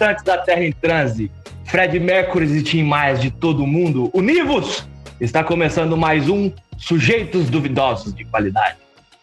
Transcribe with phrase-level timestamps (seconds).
[0.00, 1.30] Habitantes da Terra em Transe!
[1.66, 4.88] Fred Mercury e Tim Mais de todo mundo, univos!
[5.20, 8.76] Está começando mais um Sujeitos Duvidosos de Qualidade.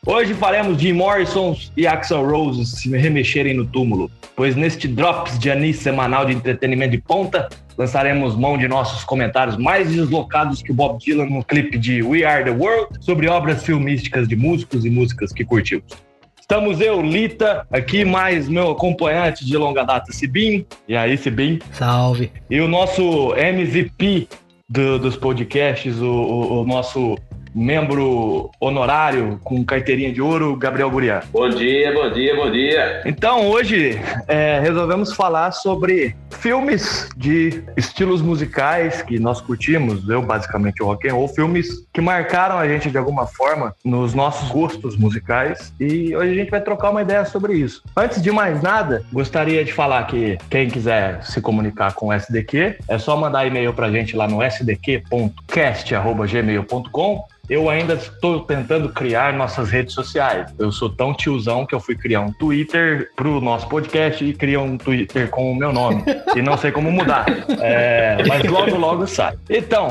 [0.06, 5.50] Hoje faremos de Morrisons e Axel Rose se remexerem no túmulo, pois neste Drops de
[5.50, 10.76] Anis semanal de entretenimento de ponta, lançaremos mão de nossos comentários mais deslocados que o
[10.76, 14.92] Bob Dylan no clipe de We Are the World sobre obras filmísticas de músicos e
[14.92, 16.07] músicas que curtimos.
[16.50, 20.66] Estamos eu, Lita, aqui, mais meu acompanhante de longa data, Sibim.
[20.88, 21.60] E aí, Sibim?
[21.74, 22.32] Salve.
[22.50, 24.30] E o nosso MVP
[24.70, 27.18] do, dos podcasts, o, o, o nosso
[27.58, 31.22] membro honorário com carteirinha de ouro, Gabriel Gurian.
[31.34, 33.02] Bom dia, bom dia, bom dia.
[33.04, 40.84] Então, hoje é, resolvemos falar sobre filmes de estilos musicais que nós curtimos, eu basicamente
[40.84, 44.96] o rock and roll, filmes que marcaram a gente de alguma forma nos nossos gostos
[44.96, 47.82] musicais e hoje a gente vai trocar uma ideia sobre isso.
[47.96, 52.78] Antes de mais nada, gostaria de falar que quem quiser se comunicar com o SDQ,
[52.88, 59.70] é só mandar e-mail pra gente lá no sdq.cast@gmail.com eu ainda estou tentando criar nossas
[59.70, 60.54] redes sociais.
[60.60, 64.62] Eu sou tão tiozão que eu fui criar um Twitter pro nosso podcast e criar
[64.62, 66.04] um Twitter com o meu nome.
[66.36, 67.26] e não sei como mudar.
[67.62, 69.36] É, mas logo, logo sai.
[69.50, 69.88] Então,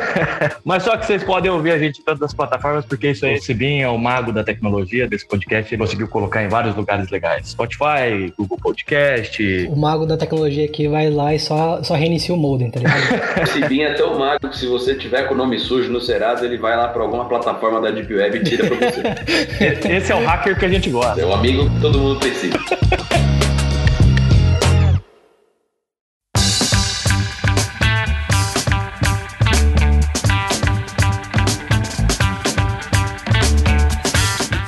[0.64, 3.34] mas só que vocês podem ouvir a gente em todas as plataformas, porque isso aí,
[3.34, 5.74] esse Bin é o mago da tecnologia desse podcast.
[5.74, 7.48] Ele conseguiu colocar em vários lugares legais.
[7.48, 9.68] Spotify, Google Podcast.
[9.70, 13.42] O mago da tecnologia aqui vai lá e só, só reinicia o modem, tá ligado?
[13.42, 16.44] Esse Bin é tão mago que se você tiver com o nome sujo no Serado,
[16.44, 19.88] ele vai lá para alguma plataforma da Deep Web e tira para você.
[19.96, 21.20] Esse é o hacker que a gente gosta.
[21.20, 22.58] É o amigo que todo mundo precisa.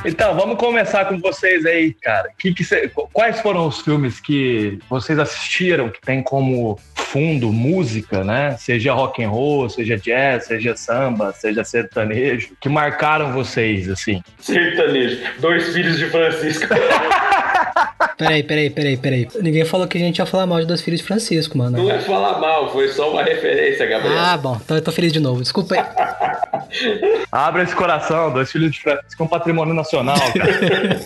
[0.05, 2.31] Então, vamos começar com vocês aí, cara.
[2.39, 8.25] Que que cê, quais foram os filmes que vocês assistiram que tem como fundo música,
[8.25, 8.57] né?
[8.59, 14.23] Seja rock and roll, seja jazz, seja samba, seja sertanejo, que marcaram vocês, assim?
[14.39, 15.21] Sertanejo.
[15.39, 16.67] Dois filhos de Francisco.
[18.17, 19.29] Peraí, peraí, peraí, peraí.
[19.41, 21.79] Ninguém falou que a gente ia falar mal de Dois Filhos de Francisco, mano.
[21.79, 24.19] Não é falar mal, foi só uma referência, Gabriel.
[24.19, 24.61] Ah, bom.
[24.63, 25.41] Então eu tô feliz de novo.
[25.41, 25.81] Desculpa aí.
[27.31, 31.01] Abra esse coração, Dois Filhos de Francisco um patrimônio nacional, cara.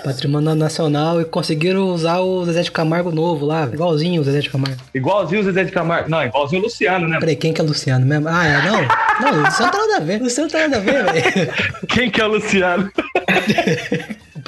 [0.04, 4.50] Patrimônio nacional e conseguiram usar o Zezé de Camargo novo lá, igualzinho o Zezé de
[4.50, 4.80] Camargo.
[4.94, 6.08] Igualzinho o Zezé de Camargo.
[6.08, 7.18] Não, igualzinho o Luciano, né?
[7.18, 8.28] Peraí, quem que é o Luciano mesmo?
[8.28, 8.80] Ah, é, não.
[9.20, 10.20] Não, o Luciano tá nada a ver.
[10.20, 11.52] O Luciano tá nada a ver, velho.
[11.88, 12.90] Quem que é o Luciano?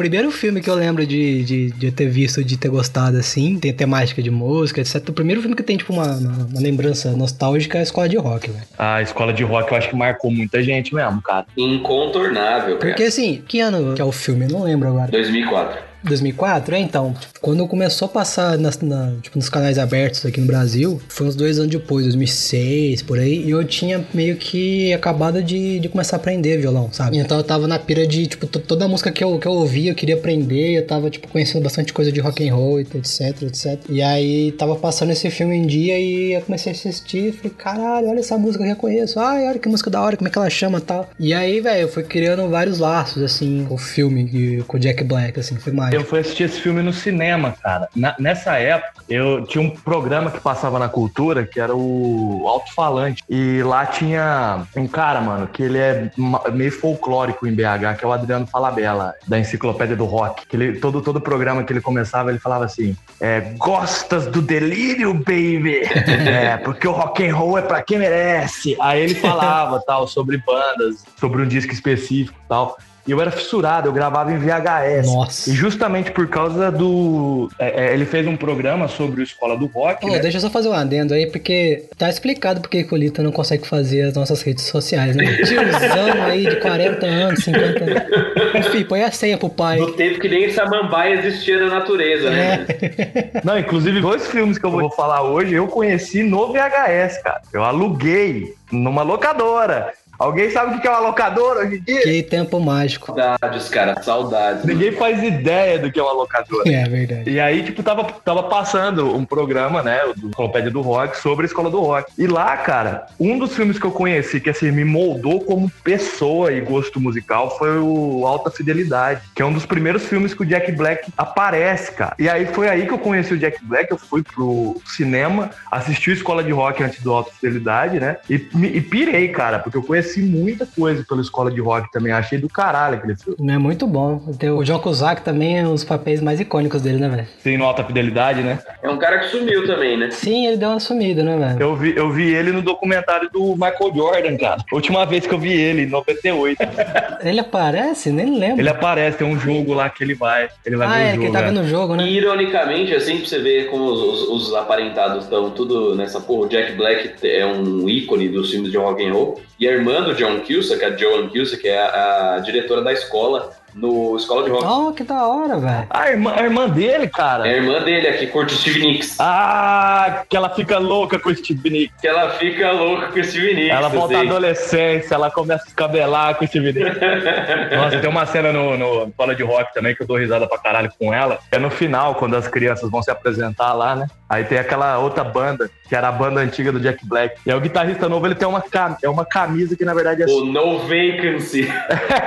[0.03, 3.57] O primeiro filme que eu lembro de, de, de ter visto, de ter gostado, assim,
[3.57, 4.97] tem temática de música, etc.
[5.09, 8.17] O primeiro filme que tem, tipo, uma, uma, uma lembrança nostálgica é a Escola de
[8.17, 8.65] Rock, velho.
[8.77, 11.47] Ah, a Escola de Rock eu acho que marcou muita gente mesmo, cara.
[11.57, 12.91] Incontornável, cara.
[12.91, 14.47] Porque, assim, que ano que é o filme?
[14.47, 15.09] Eu não lembro agora.
[15.09, 15.92] 2004.
[16.05, 16.75] 2004?
[16.75, 17.15] É, então.
[17.41, 21.35] Quando começou a passar nas, na, tipo, nos canais abertos aqui no Brasil, foi uns
[21.35, 26.17] dois anos depois, 2006, por aí, e eu tinha meio que acabado de, de começar
[26.17, 27.19] a aprender violão, sabe?
[27.19, 29.91] Então eu tava na pira de, tipo, toda a música que eu, que eu ouvia,
[29.91, 33.81] eu queria aprender, eu tava, tipo, conhecendo bastante coisa de rock and roll, etc, etc.
[33.89, 38.09] E aí tava passando esse filme em dia e eu comecei a assistir falei, caralho,
[38.09, 39.19] olha essa música que eu reconheço.
[39.19, 41.11] Ai, olha que música da hora, como é que ela chama tal.
[41.19, 45.05] E aí, velho, eu fui criando vários laços, assim, com o filme, com o Jack
[45.05, 45.92] Black, assim, foi mais.
[45.93, 47.89] Eu fui assistir esse filme no cinema, cara.
[47.95, 53.23] Na, nessa época, eu tinha um programa que passava na cultura que era o Alto-Falante.
[53.29, 56.11] E lá tinha um cara, mano, que ele é
[56.53, 60.47] meio folclórico em BH, que é o Adriano Falabella, da Enciclopédia do Rock.
[60.47, 65.13] Que ele, todo, todo programa que ele começava, ele falava assim: é, Gostas do delírio,
[65.13, 65.83] baby?
[66.09, 68.77] é, porque o rock and roll é pra quem merece.
[68.81, 72.79] Aí ele falava tal sobre bandas, sobre um disco específico tal.
[73.07, 75.07] E eu era fissurado, eu gravava em VHS.
[75.07, 75.51] Nossa.
[75.51, 77.51] E justamente por causa do.
[77.59, 80.07] é, é, ele fez um programa sobre o Escola do Rock.
[80.07, 80.21] Ô, né?
[80.21, 83.33] Deixa eu só fazer um adendo aí, porque tá explicado porque que o Lita não
[83.33, 85.25] consegue fazer as nossas redes sociais, né?
[85.43, 88.67] Tiozão aí de 40 anos, 50 anos.
[88.67, 89.79] Enfim, põe a senha pro pai.
[89.79, 92.67] Do tempo que nem samambaia existia na natureza, né?
[92.69, 93.41] É.
[93.43, 97.43] Não, inclusive, dois filmes que eu vou falar hoje eu conheci no VHS, cara.
[97.53, 99.93] Eu aluguei numa locadora.
[100.19, 102.03] Alguém sabe o que é uma locadora hoje em dia?
[102.03, 103.07] Que tempo mágico.
[103.07, 104.65] Saudades, cara, saudades.
[104.65, 106.69] Ninguém faz ideia do que é uma locadora.
[106.71, 107.29] É verdade.
[107.31, 111.47] E aí, tipo, tava, tava passando um programa, né, do Enciclopédia do Rock, sobre a
[111.47, 112.13] escola do rock.
[112.17, 116.53] E lá, cara, um dos filmes que eu conheci que, assim, me moldou como pessoa
[116.53, 120.47] e gosto musical foi o Alta Fidelidade, que é um dos primeiros filmes que o
[120.47, 122.15] Jack Black aparece, cara.
[122.19, 126.11] E aí foi aí que eu conheci o Jack Black, eu fui pro cinema, assisti
[126.11, 129.77] o Escola de Rock antes do Alta Fidelidade, né, e, me- e pirei, cara, porque
[129.77, 132.13] eu conheci conheci muita coisa pela escola de rock também.
[132.13, 133.53] Achei do caralho aquele filme.
[133.53, 134.21] É muito bom.
[134.57, 137.29] O John Cusack também é um dos papéis mais icônicos dele, né, velho?
[137.43, 138.59] Tem no Alta Fidelidade, né?
[138.83, 140.11] É um cara que sumiu também, né?
[140.11, 141.61] Sim, ele deu uma sumida, né, velho?
[141.61, 144.65] Eu vi, eu vi ele no documentário do Michael Jordan, cara.
[144.73, 146.59] Última vez que eu vi ele, em 98.
[147.23, 148.11] ele aparece?
[148.11, 148.61] Nem lembro.
[148.61, 150.49] Ele aparece, tem um jogo lá que ele vai.
[150.65, 151.25] Ele vai ah, ver é, o que jogo.
[151.27, 151.51] ele tava é.
[151.51, 152.05] no jogo, né?
[152.05, 156.47] E ironicamente, assim, pra você ver como os, os- os aparentados estão tudo nessa porra.
[156.47, 159.41] O Jack Black é um ícone dos filmes de rock and roll.
[159.59, 163.53] E a irmã do John Cusack, a Joan Cusack, é a, a diretora da escola,
[163.75, 164.65] no Escola de Rock.
[164.67, 165.87] Oh, que da hora, velho.
[165.89, 167.49] A irmã, a irmã dele, cara.
[167.49, 169.17] É a irmã dele, a que curte o Steve Nicks.
[169.19, 172.01] Ah, que ela fica louca com o Steve Nicks.
[172.01, 173.71] Que ela fica louca com o Steve Nicks.
[173.71, 176.99] Ela volta à adolescência, ela começa a descabelar com o Steve Nicks.
[177.77, 180.59] Nossa, tem uma cena no, no Escola de Rock também que eu dou risada pra
[180.59, 181.39] caralho com ela.
[181.51, 184.07] É no final, quando as crianças vão se apresentar lá, né?
[184.29, 187.39] Aí tem aquela outra banda, que era a banda antiga do Jack Black.
[187.45, 190.23] E aí o guitarrista novo, ele tem uma, cam- é uma camisa que na verdade
[190.23, 191.69] é O No Vacancy.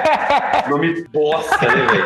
[0.70, 2.06] Nome bosta, né, velho?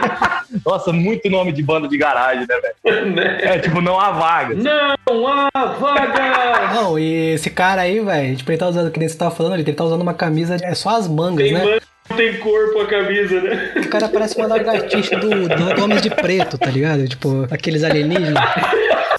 [0.65, 3.11] Nossa, muito nome de banda de garagem, né, velho?
[3.13, 3.37] Né?
[3.41, 4.55] É, tipo, não há vaga.
[4.55, 6.73] Não há vaga!
[6.75, 9.55] Não, e esse cara aí, velho, tipo, ele tá usando, que nem você tava falando
[9.55, 11.63] ele tá usando uma camisa, é só as mangas, Tem né?
[11.63, 11.81] manga,
[12.15, 13.73] tem corpo a camisa, né?
[13.77, 17.07] O cara parece uma lagartixa do, do, Homens de Preto, tá ligado?
[17.07, 18.43] Tipo, aqueles alienígenas.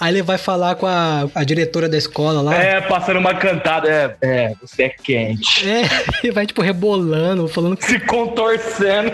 [0.00, 2.54] Aí ele vai falar com a, a diretora da escola lá.
[2.54, 3.88] É, passando uma cantada.
[3.88, 5.68] É, é, você é quente.
[5.68, 5.82] É,
[6.22, 7.76] ele vai, tipo, rebolando, falando.
[7.80, 9.12] Se contorcendo.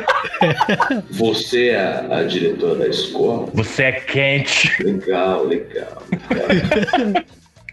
[1.11, 3.49] Você é a, a diretora da escola?
[3.55, 4.83] Você é quente.
[4.83, 6.03] Legal, legal.
[6.11, 7.25] legal.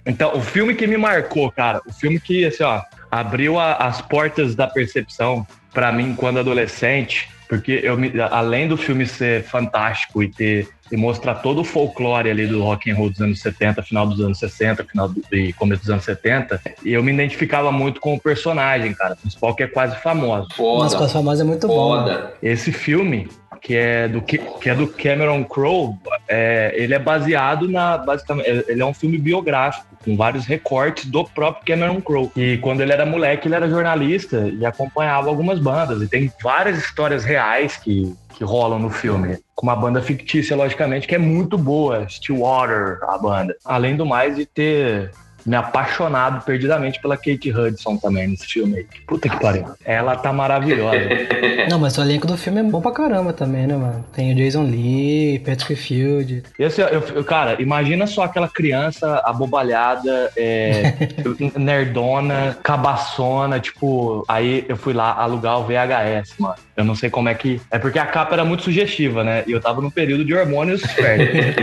[0.06, 2.82] Então, o filme que me marcou, cara, o filme que, assim, ó,
[3.20, 8.76] abriu a- as portas da percepção pra mim quando adolescente, porque eu me, além do
[8.76, 13.10] filme ser fantástico e ter e mostrar todo o folclore ali do rock and roll
[13.10, 17.02] dos anos 70, final dos anos 60, final do, e começo dos anos 70, eu
[17.04, 20.48] me identificava muito com o personagem, cara, principal que é quase famoso.
[20.60, 21.06] Nossa, Foda.
[21.06, 21.96] as famosas é muito bom.
[21.96, 22.14] né?
[22.14, 22.34] Foda.
[22.44, 23.28] Esse filme,
[23.60, 25.96] que é do, que, que é do Cameron Crowe,
[26.28, 27.98] é, ele é baseado na.
[27.98, 32.30] Basicamente, ele é um filme biográfico, com vários recortes do próprio Cameron Crowe.
[32.36, 36.02] E quando ele era moleque, ele era jornalista e acompanhava algumas bandas.
[36.02, 39.38] E tem várias histórias reais que, que rolam no filme.
[39.56, 42.08] Com uma banda fictícia, logicamente, que é muito boa.
[42.10, 43.56] Stillwater, a banda.
[43.64, 45.12] Além do mais de ter
[45.46, 48.86] me apaixonado perdidamente pela Kate Hudson também nesse filme aí.
[49.08, 49.66] Puta que pariu.
[49.86, 50.98] Ela tá maravilhosa.
[51.70, 54.06] Não, mas o elenco do filme é bom pra caramba também, né, mano?
[54.14, 56.44] Tem o Jason Lee, Patrick Field.
[56.58, 60.94] E assim, eu, eu- cara, imagina só aquela criança abobalhada, é,
[61.58, 66.56] nerdona, cabaçona, tipo, aí eu fui lá alugar o VHS, mano.
[66.76, 67.62] Eu não sei como é que.
[67.72, 69.44] É porque a capa era muito sugestiva, né?
[69.48, 71.56] E eu tava num período de hormônios férteis.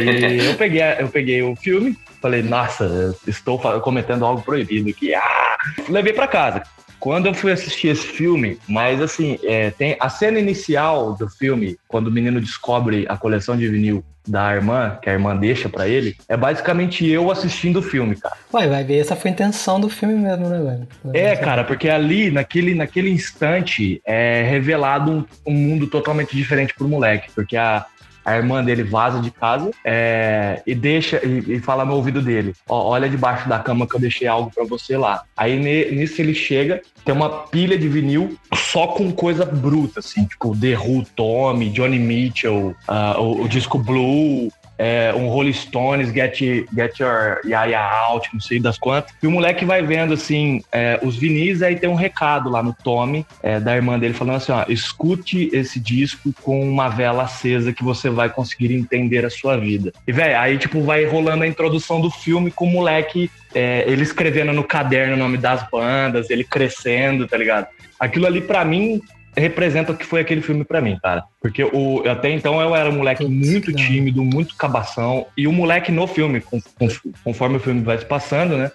[0.43, 5.15] e eu peguei, eu peguei o filme, falei, nossa, estou cometendo algo proibido aqui.
[5.15, 5.57] Ah!
[5.89, 6.63] Levei pra casa.
[6.99, 11.79] Quando eu fui assistir esse filme, mas assim, é, tem a cena inicial do filme,
[11.89, 15.89] quando o menino descobre a coleção de vinil da irmã, que a irmã deixa pra
[15.89, 18.37] ele, é basicamente eu assistindo o filme, cara.
[18.53, 21.15] Ué, vai ver, essa foi a intenção do filme mesmo, né, velho?
[21.15, 26.87] É, cara, porque ali, naquele, naquele instante, é revelado um, um mundo totalmente diferente pro
[26.87, 27.87] moleque, porque a,
[28.31, 32.55] a irmã dele vaza de casa é, e deixa e, e fala no ouvido dele:
[32.69, 35.23] Ó, olha debaixo da cama que eu deixei algo pra você lá.
[35.37, 40.25] Aí ne- nisso ele chega, tem uma pilha de vinil só com coisa bruta, assim,
[40.25, 44.51] tipo The Who, Tommy, Johnny Mitchell, ah, o, o disco Blue.
[44.81, 46.39] É, um Rolling Stones, Get,
[46.75, 49.13] Get Your Yaya Out, não sei das quantas.
[49.23, 52.73] E o moleque vai vendo, assim, é, os vinis, aí tem um recado lá no
[52.73, 57.75] Tommy, é, da irmã dele, falando assim, ó, escute esse disco com uma vela acesa
[57.75, 59.93] que você vai conseguir entender a sua vida.
[60.09, 64.03] E, velho, aí, tipo, vai rolando a introdução do filme com o moleque, é, ele
[64.03, 67.67] escrevendo no caderno o nome das bandas, ele crescendo, tá ligado?
[67.99, 69.03] Aquilo ali, pra mim,
[69.37, 71.25] representa o que foi aquele filme pra mim, cara.
[71.41, 75.27] Porque o, até então eu era um moleque muito tímido, muito cabação.
[75.37, 76.89] E o moleque no filme, com- com-
[77.25, 78.71] conforme o filme vai se passando, né?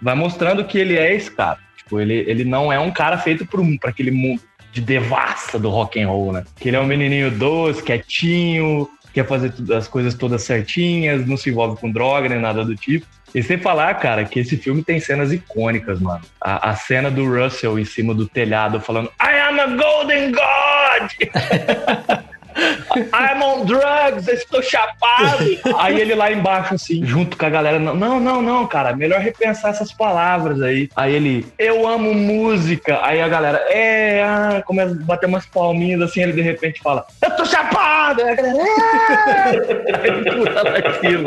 [0.00, 1.58] Vai mostrando que ele é esse cara.
[1.76, 4.40] Tipo, ele, ele não é um cara feito pra aquele mundo
[4.72, 6.44] de devassa do rock and roll, né?
[6.58, 11.48] Que ele é um menininho doce, quietinho, quer fazer as coisas todas certinhas, não se
[11.48, 13.06] envolve com droga nem nada do tipo.
[13.34, 16.22] E sem falar, cara, que esse filme tem cenas icônicas, mano.
[16.40, 22.26] A, a cena do Russell em cima do telhado falando I am a golden god!
[22.96, 25.44] I'm on drugs, estou chapado.
[25.78, 29.70] Aí ele lá embaixo, assim, junto com a galera, não, não, não, cara, melhor repensar
[29.70, 30.88] essas palavras aí.
[30.96, 33.00] Aí ele, eu amo música.
[33.02, 37.06] Aí a galera, é, ah, começa a bater umas palminhas, assim, ele de repente fala,
[37.22, 38.22] eu tô chapado!
[38.22, 38.58] Aí a galera,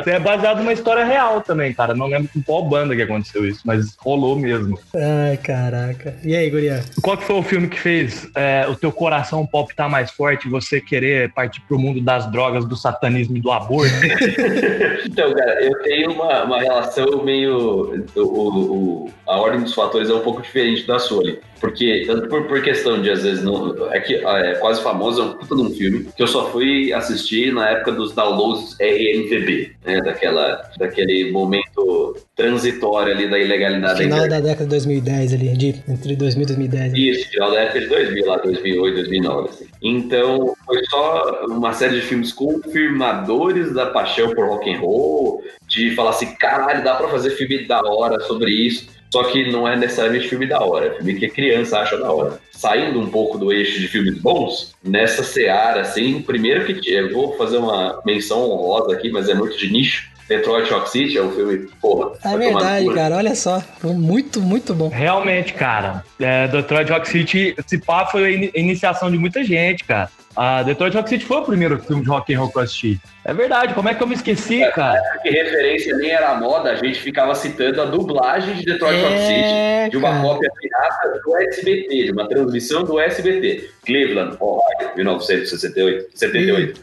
[0.05, 0.09] é!
[0.09, 1.93] é baseado numa história real também, cara.
[1.93, 4.79] Não lembro com qual banda que aconteceu isso, mas rolou mesmo.
[4.95, 6.15] Ai, caraca.
[6.23, 6.83] E aí, Guria?
[7.01, 10.11] Qual que foi o filme que fez é, o teu coração pop estar tá mais
[10.11, 13.93] forte você querer partir pro mundo das drogas, do satanismo e do aborto?
[15.05, 18.05] então, cara, eu tenho uma, uma relação meio.
[18.15, 21.39] O, o, a ordem dos fatores é um pouco diferente da sua ali.
[21.59, 25.25] Porque, tanto por, por questão de, às vezes, não, é que é quase famoso, é
[25.25, 29.71] um puta de um filme, que eu só fui assistir na época dos downloads RMVB,
[29.85, 30.01] né?
[30.01, 34.03] Daquela, daquele momento transitório ali da ilegalidade.
[34.03, 36.93] Final da, da década de 2010 ali, de, entre 2000 e 2010.
[36.93, 36.99] Né?
[36.99, 39.67] Isso, final da década de 2000, lá 2008, 2009, assim.
[39.81, 45.93] Então, foi só uma série de filmes confirmadores da paixão por rock and roll, de
[45.95, 48.98] falar assim, caralho, dá pra fazer filme da hora sobre isso.
[49.11, 52.11] Só que não é necessariamente filme da hora, é filme que a criança acha da
[52.11, 52.39] hora.
[52.51, 57.35] Saindo um pouco do eixo de filmes bons, nessa seara, assim, primeiro que eu vou
[57.37, 60.09] fazer uma menção honrosa aqui, mas é muito de nicho.
[60.27, 62.11] Detroit Rock City é um filme, porra.
[62.23, 63.63] É verdade, cara, olha só.
[63.83, 64.87] Muito, muito bom.
[64.87, 66.03] Realmente, cara.
[66.19, 70.07] É, Detroit Rock City, esse pá foi a iniciação de muita gente, cara.
[70.35, 73.01] A Detroit Rock City foi o primeiro filme de rock and roll que eu assisti.
[73.29, 74.99] É verdade, como é que eu me esqueci, é, cara?
[75.21, 79.19] Que referência nem era moda, a gente ficava citando a dublagem de Detroit é, Rock
[79.19, 80.21] City, de uma cara.
[80.23, 83.69] cópia pirata do SBT, de uma transmissão do SBT.
[83.85, 86.09] Cleveland, Ohio, 1968.
[86.13, 86.81] 78.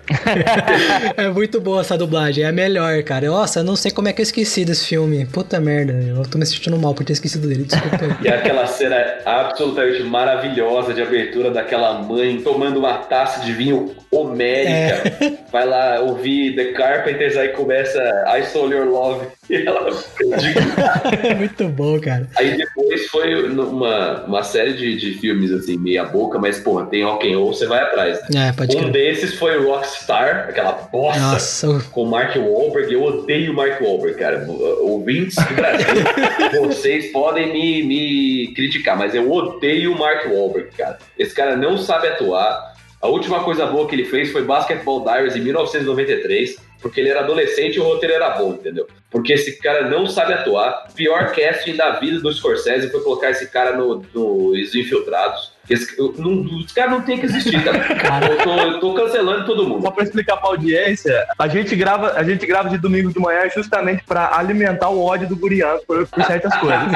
[1.17, 3.27] é muito boa essa dublagem, é a melhor, cara.
[3.27, 5.25] Nossa, eu não sei como é que eu esqueci desse filme.
[5.27, 8.19] Puta merda, eu tô me sentindo mal por ter esquecido dele, desculpa.
[8.23, 15.15] e aquela cena absolutamente maravilhosa de abertura daquela mãe tomando uma taça de vinho homérica.
[15.25, 15.33] É.
[15.53, 19.27] Vai lá ouvir The Carpenters, aí começa I Stole Your Love.
[19.49, 19.89] E ela
[21.39, 22.29] Muito bom, cara.
[22.37, 27.05] Aí depois foi uma, uma série de, de filmes, assim, meia boca, mas, porra, tem
[27.05, 28.21] Rock and Roll, você vai atrás.
[28.29, 28.49] Né?
[28.49, 28.91] É, um crer.
[28.91, 31.85] desses foi Rockstar, aquela bosta Nossa.
[31.93, 32.93] com Mark Wahlberg.
[32.93, 34.45] Eu odeio Mark Wahlberg, cara.
[34.81, 35.87] Ouvintes do Brasil,
[36.67, 40.99] vocês podem me, me criticar, mas eu odeio Mark Wahlberg, cara.
[41.17, 45.37] Esse cara não sabe atuar a última coisa boa que ele fez foi Basketball Diaries
[45.37, 48.87] em 1993, porque ele era adolescente e o roteiro era bom, entendeu?
[49.11, 50.89] Porque esse cara não sabe atuar.
[50.95, 55.53] Pior casting da vida do Scorsese foi colocar esse cara no, nos Infiltrados.
[55.69, 57.81] Esse, não, os caras não tem que existir, cara.
[57.97, 58.27] cara.
[58.27, 59.83] Eu, tô, eu tô cancelando todo mundo.
[59.83, 63.49] Só pra explicar pra audiência, a gente grava, a gente grava de domingo de manhã
[63.55, 66.87] justamente pra alimentar o ódio do Guriano por, por certas coisas.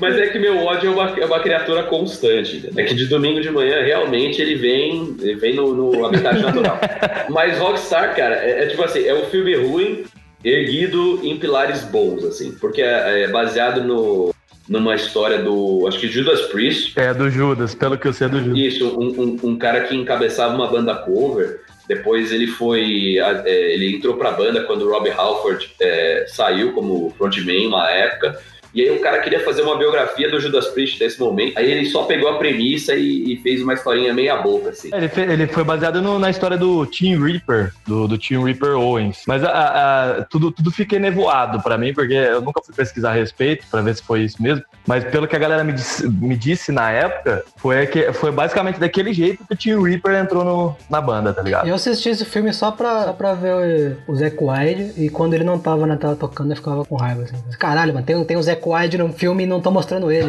[0.00, 2.70] Mas é que meu ódio é uma, é uma criatura constante.
[2.76, 6.78] É que de domingo de manhã, realmente, ele vem, ele vem no, no habitat natural.
[7.30, 10.04] Mas Rockstar, cara, é, é tipo assim, é um filme ruim,
[10.44, 14.32] erguido em pilares bons, assim, porque é, é baseado no,
[14.68, 16.98] numa história do, acho que Judas Priest.
[16.98, 18.58] É, do Judas, pelo que eu sei é do Judas.
[18.58, 23.96] Isso, um, um, um cara que encabeçava uma banda cover, depois ele foi, é, ele
[23.96, 28.38] entrou pra banda quando o Rob Halford é, saiu como frontman uma época,
[28.78, 31.58] e aí o cara queria fazer uma biografia do Judas Priest nesse momento.
[31.58, 34.88] Aí ele só pegou a premissa e, e fez uma historinha meia boca, assim.
[34.94, 38.78] Ele, fez, ele foi baseado no, na história do Team Reaper, do, do Team Reaper
[38.78, 39.24] Owens.
[39.26, 43.14] Mas a, a, tudo, tudo fica enevoado para mim, porque eu nunca fui pesquisar a
[43.14, 44.62] respeito para ver se foi isso mesmo.
[44.86, 48.78] Mas pelo que a galera me disse, me disse na época, foi, que, foi basicamente
[48.78, 51.66] daquele jeito que o Team Reaper entrou no, na banda, tá ligado?
[51.66, 55.34] Eu assisti esse filme só pra, só pra ver o, o Zack Wilde e quando
[55.34, 57.22] ele não tava na tela tocando, eu ficava com raiva.
[57.22, 57.34] Assim.
[57.58, 60.28] Caralho, mano, tem, tem o Zack Zac Wide no filme e não estão mostrando ele.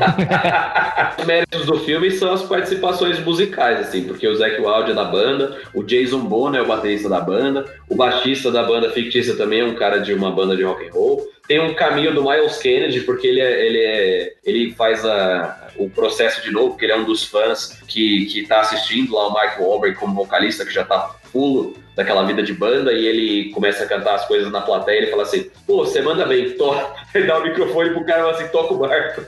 [1.17, 5.05] Os méritos do filme são as participações musicais, assim, porque o Zac Wilde é da
[5.05, 9.61] banda, o Jason Bono é o baterista da banda, o baixista da banda fictícia também
[9.61, 11.27] é um cara de uma banda de rock and roll.
[11.47, 15.89] Tem um caminho do Miles Kennedy, porque ele, é, ele, é, ele faz a, o
[15.89, 19.33] processo de novo, porque ele é um dos fãs que, que tá assistindo lá o
[19.33, 23.83] Mark Wahlberg como vocalista, que já tá full daquela vida de banda e ele começa
[23.83, 26.99] a cantar as coisas na plateia e ele fala assim, pô, você manda bem, toca.
[27.11, 29.21] Ele dá o microfone pro cara e fala assim, toca o barco.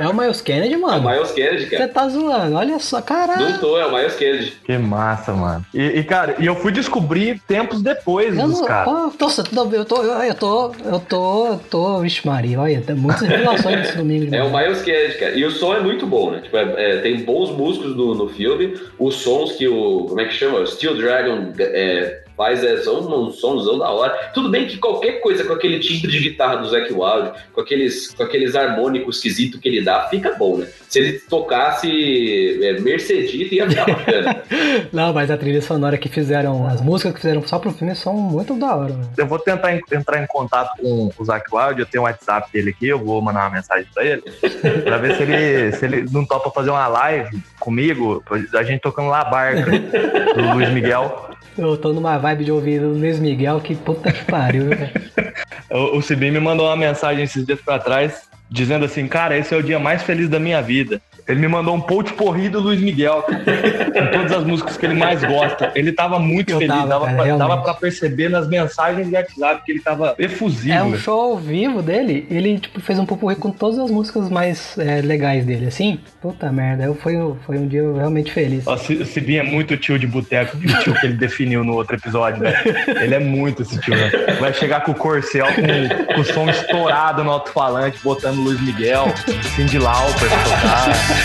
[0.00, 1.08] É o Miles Kennedy, mano?
[1.08, 1.84] É o Miles Kennedy, cara.
[1.84, 3.48] Você tá zoando, olha só, caralho.
[3.48, 4.56] Não tô, é o Miles Kennedy.
[4.64, 5.64] Que massa, mano.
[5.72, 8.92] E, e cara, e eu fui descobrir tempos depois eu dos caras.
[9.20, 10.74] Nossa, eu tô, eu tô, eu tô
[11.08, 14.26] tô, tô, vixe Maria, olha, tem muitas revelações nesse domingo.
[14.36, 15.34] É o Miles Kennedy, cara.
[15.34, 16.40] E o som é muito bom, né?
[16.40, 20.24] Tipo, é, é, tem bons músicos no, no filme, os sons que o, como é
[20.26, 20.66] que chama?
[20.66, 21.85] Steel Dragon é,
[22.36, 24.30] faz é só um, um somzão da hora.
[24.34, 28.14] Tudo bem que qualquer coisa com aquele timbre de guitarra do Zac Wild, com aqueles,
[28.14, 30.68] com aqueles harmônicos esquisitos que ele dá, fica bom, né?
[30.88, 34.42] Se ele tocasse é, Mercedita, ia ficar bacana.
[34.92, 38.14] Não, mas a trilha sonora que fizeram, as músicas que fizeram só pro filme são
[38.14, 38.92] muito da hora.
[38.92, 39.08] Né?
[39.16, 42.70] Eu vou tentar entrar em contato com o Zac Wild, eu tenho o WhatsApp dele
[42.70, 44.22] aqui, eu vou mandar uma mensagem pra ele,
[44.84, 48.22] pra ver se ele, se ele não topa fazer uma live comigo,
[48.54, 51.30] a gente tocando lá a barca do Luiz Miguel.
[51.58, 54.90] Eu tô numa vibe de ouvir o Luiz Miguel, que puta que pariu, velho.
[55.70, 59.54] o, o Cibim me mandou uma mensagem esses dias pra trás, dizendo assim, cara, esse
[59.54, 61.00] é o dia mais feliz da minha vida.
[61.28, 64.94] Ele me mandou um post porri do Luiz Miguel, com todas as músicas que ele
[64.94, 65.72] mais gosta.
[65.74, 69.14] Ele tava muito eu feliz, tava, dava, cara, pra, dava pra perceber nas mensagens de
[69.14, 70.72] WhatsApp que ele tava efusivo.
[70.72, 74.30] É um show ao vivo dele, ele tipo, fez um popurri com todas as músicas
[74.30, 75.98] mais é, legais dele, assim.
[76.20, 77.14] Puta merda, foi,
[77.44, 78.64] foi um dia realmente feliz.
[78.66, 82.42] O Cibinha é muito tio de boteco, o tio que ele definiu no outro episódio,
[82.42, 82.54] né?
[83.00, 84.10] Ele é muito esse tio, né?
[84.38, 89.06] Vai chegar com o Corcel, com, com o som estourado no alto-falante, botando Luiz Miguel,
[89.56, 91.15] Cindy Lauper tocar.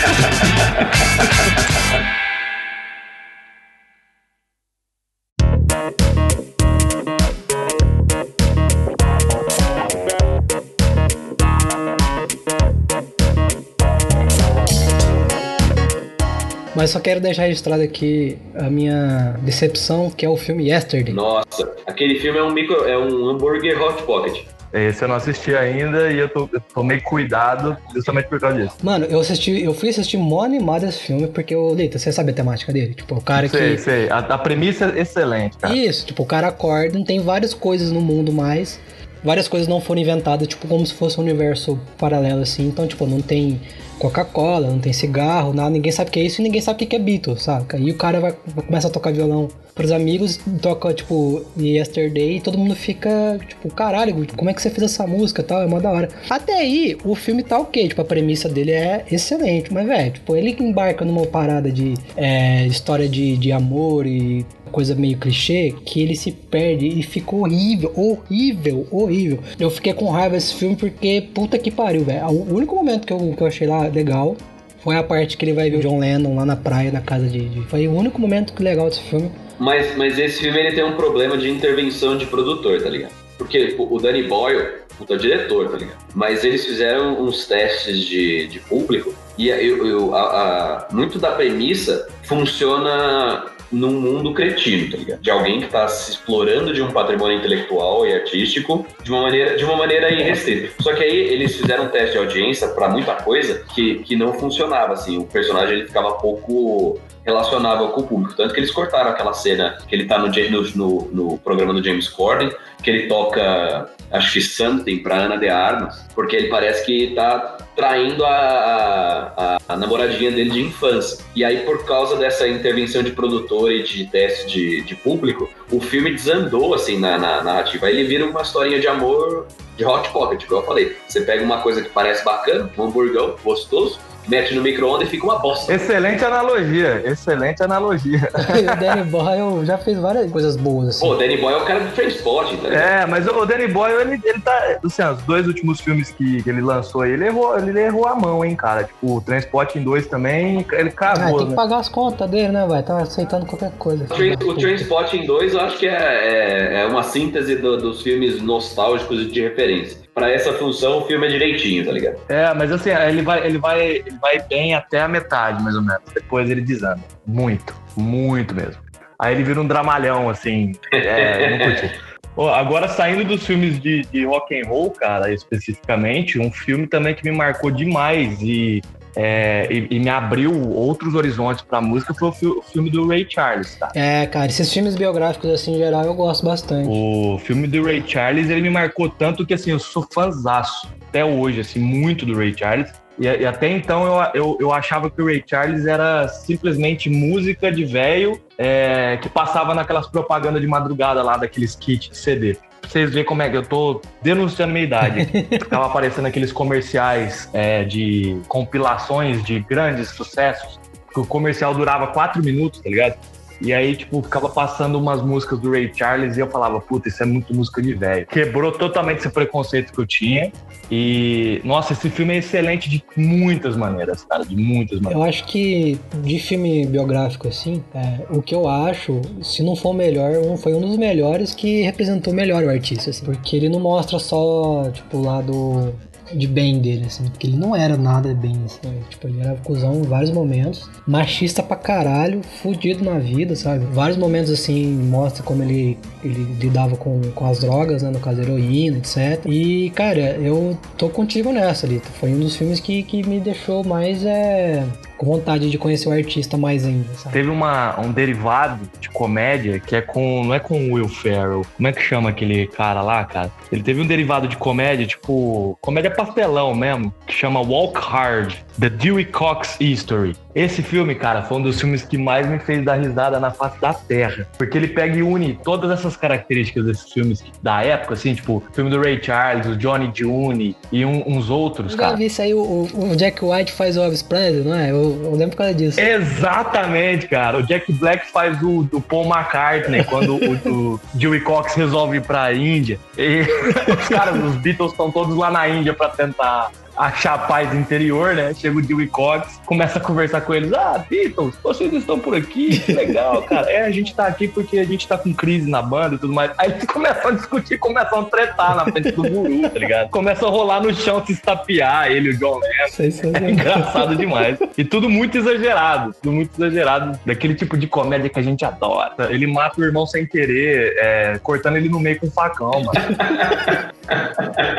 [16.82, 21.14] Mas só quero deixar registrado aqui a minha decepção, que é o filme Yesterday.
[21.14, 24.46] Nossa, aquele filme é um micro, é um hambúrguer hot pocket.
[24.74, 28.76] Esse eu não assisti ainda e eu, tô, eu tomei cuidado justamente por causa disso.
[28.82, 32.32] Mano, eu assisti, eu fui assistir mó animado esse filme porque o Lita, você sabe
[32.32, 32.94] a temática dele?
[32.94, 33.78] Tipo, o cara sei, que.
[33.78, 34.10] Sei, sei.
[34.10, 35.76] A, a premissa é excelente, cara.
[35.76, 38.80] Isso, tipo, o cara acorda, tem várias coisas no mundo mais.
[39.24, 42.68] Várias coisas não foram inventadas, tipo, como se fosse um universo paralelo, assim.
[42.68, 43.62] Então, tipo, não tem
[44.02, 46.88] Coca-Cola, não tem cigarro, nada, ninguém sabe o que é isso e ninguém sabe o
[46.88, 47.78] que é Beatles, saca?
[47.78, 52.42] E o cara vai, vai começa a tocar violão pros amigos, toca, tipo, Yesterday e
[52.42, 55.62] todo mundo fica, tipo, caralho, como é que você fez essa música tal?
[55.62, 56.10] É mó da hora.
[56.30, 60.36] Até aí, o filme tá ok, tipo, a premissa dele é excelente, mas, velho, tipo,
[60.36, 66.02] ele embarca numa parada de é, história de, de amor e coisa meio clichê, que
[66.02, 69.40] ele se perde e ficou horrível, horrível, horrível.
[69.60, 72.26] Eu fiquei com raiva desse filme porque, puta que pariu, velho.
[72.28, 74.36] O único momento que eu, que eu achei lá legal
[74.84, 77.28] foi a parte que ele vai ver o John Lennon lá na praia, na casa
[77.28, 77.50] de.
[77.50, 77.62] de...
[77.68, 79.32] Foi o único momento que legal desse filme.
[79.60, 83.14] Mas, mas esse filme ele tem um problema de intervenção de produtor, tá ligado?
[83.38, 85.98] Porque o Danny Boyle, puta diretor, tá ligado?
[86.16, 91.32] Mas eles fizeram uns testes de, de público e eu, eu a, a, muito da
[91.32, 95.22] premissa funciona num mundo cretino, tá ligado?
[95.22, 99.56] De alguém que tá se explorando de um patrimônio intelectual e artístico de uma maneira,
[99.56, 100.72] de uma maneira irrestrita.
[100.82, 104.34] Só que aí eles fizeram um teste de audiência para muita coisa que, que não
[104.34, 105.18] funcionava, assim.
[105.18, 108.36] O personagem ele ficava pouco relacionável com o público.
[108.36, 110.30] Tanto que eles cortaram aquela cena que ele tá no,
[110.76, 115.48] no, no programa do James Corden, que ele toca, acho que Something pra Ana de
[115.48, 121.24] Armas, porque ele parece que tá traindo a, a, a, namoradinha dele de infância.
[121.36, 125.80] E aí, por causa dessa intervenção de produtor e de teste de, de público, o
[125.80, 127.88] filme desandou, assim, na, na narrativa.
[127.88, 130.98] Aí ele vira uma historinha de amor de hot pocket, como eu falei.
[131.08, 135.26] Você pega uma coisa que parece bacana, um hamburgão gostoso, mete no micro-ondas e fica
[135.26, 135.74] uma bosta.
[135.74, 138.30] Excelente analogia, excelente analogia.
[138.32, 141.06] o Danny Boyle já fez várias coisas boas, assim.
[141.06, 144.02] Pô, o Danny Boyle é o cara do Transport, tá É, mas o Danny Boyle,
[144.02, 144.78] ele, ele tá...
[144.84, 148.44] Assim, os dois últimos filmes que, que ele lançou, ele errou, ele errou a mão,
[148.44, 148.84] hein, cara.
[148.84, 151.56] Tipo, o Transport em dois também, ele cagou, ah, tem que né?
[151.56, 152.84] pagar as contas dele, né, vai?
[152.84, 154.06] Tá aceitando qualquer coisa.
[154.06, 158.42] O, Transport em dois, eu acho que é, é, é uma síntese do, dos filmes
[158.42, 162.18] nostálgicos de referência para essa função o filme é direitinho, tá ligado?
[162.30, 165.82] É, mas assim, ele vai, ele vai, ele vai bem até a metade, mais ou
[165.82, 166.04] menos.
[166.14, 167.02] Depois ele desanda.
[167.26, 168.82] Muito, muito mesmo.
[169.18, 170.74] Aí ele vira um dramalhão, assim.
[170.92, 171.92] É, não curti.
[172.34, 177.14] Oh, agora, saindo dos filmes de, de rock and roll, cara, especificamente, um filme também
[177.14, 178.82] que me marcou demais e
[179.16, 183.08] é, e, e, me abriu outros horizontes pra música foi o, fi o, filme do
[183.08, 183.92] Ray Charles, tá?
[183.94, 186.88] É, cara, esses filmes biográficos, assim, em geral, eu gosto bastante.
[186.90, 191.26] O filme do Ray Charles, ele me marcou tanto que, assim, eu sou fãzaço até
[191.26, 192.90] hoje, assim, muito do Ray Charles.
[193.20, 197.70] E, e até então eu, eu, eu, achava que o Ray Charles era simplesmente música
[197.70, 202.58] de velho é, que passava naquelas propagandas de madrugada lá, daqueles kits de CD
[202.92, 205.26] vocês verem como é que eu tô denunciando minha idade.
[205.70, 210.80] Tava aparecendo aqueles comerciais é, de compilações de grandes sucessos,
[211.14, 213.18] que o comercial durava quatro minutos, tá ligado?
[213.62, 217.22] E aí, tipo, ficava passando umas músicas do Ray Charles e eu falava, puta, isso
[217.22, 218.26] é muito música de velho.
[218.26, 220.52] Quebrou totalmente esse preconceito que eu tinha.
[220.90, 225.24] E, nossa, esse filme é excelente de muitas maneiras, cara, de muitas maneiras.
[225.24, 229.90] Eu acho que de filme biográfico, assim, é, o que eu acho, se não for
[229.90, 233.70] o melhor, um, foi um dos melhores que representou melhor o artista, assim, porque ele
[233.70, 235.94] não mostra só, tipo, o lado
[236.34, 239.96] de bem dele, assim, porque ele não era nada bem, assim, tipo, ele era cuzão
[239.96, 243.86] em vários momentos, machista pra caralho, fudido na vida, sabe?
[243.86, 248.42] Vários momentos, assim, mostra como ele, ele lidava com, com as drogas, né, no caso,
[248.42, 249.46] heroína, etc.
[249.46, 253.84] E, cara, eu tô contigo nessa, Lito, foi um dos filmes que, que me deixou
[253.84, 254.86] mais, é
[255.22, 257.32] com vontade de conhecer o artista mais ainda, sabe?
[257.32, 260.44] Teve uma, um derivado de comédia que é com.
[260.44, 261.62] Não é com o Will Ferrell.
[261.78, 263.52] Como é que chama aquele cara lá, cara?
[263.72, 265.78] Ele teve um derivado de comédia, tipo.
[265.80, 268.56] Comédia pastelão mesmo, que chama Walk Hard.
[268.80, 270.36] The Dewey Cox History.
[270.56, 273.80] Esse filme, cara, foi um dos filmes que mais me fez dar risada na face
[273.80, 274.48] da Terra.
[274.58, 278.74] Porque ele pega e une todas essas características desses filmes da época, assim, tipo, o
[278.74, 282.12] filme do Ray Charles, o Johnny June e um, uns outros, Eu cara.
[282.12, 284.92] já vi isso aí, o, o Jack White faz o Elvis Presley, não é?
[284.92, 286.00] Eu, eu lembro por causa disso.
[286.00, 287.58] Exatamente, cara.
[287.60, 292.54] O Jack Black faz o Paul McCartney quando o, o Dewey Cox resolve ir pra
[292.54, 293.00] Índia.
[293.18, 293.42] E
[294.00, 298.54] os caras, os Beatles estão todos lá na Índia pra tentar achar paz interior, né?
[298.54, 300.72] Chega o Dewey Cox, começa a conversar com eles.
[300.74, 303.70] Ah, Beatles, vocês estão por aqui, que legal, cara.
[303.72, 306.34] É, a gente tá aqui porque a gente tá com crise na banda e tudo
[306.34, 306.52] mais.
[306.58, 310.10] Aí eles começam a discutir, começam a tretar na frente do guru, tá ligado?
[310.22, 313.42] Começam a rolar no chão, se estapear, ele e o John Lennon.
[313.46, 314.58] É engraçado demais.
[314.78, 316.14] E tudo muito exagerado.
[316.22, 317.20] Tudo muito exagerado.
[317.26, 319.14] Daquele tipo de comédia que a gente adora.
[319.30, 322.92] Ele mata o irmão sem querer, é, cortando ele no meio com um facão, mano.